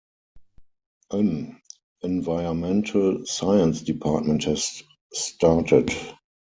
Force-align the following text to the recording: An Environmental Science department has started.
An 1.11 1.61
Environmental 2.01 3.23
Science 3.27 3.81
department 3.81 4.43
has 4.45 4.81
started. 5.13 5.91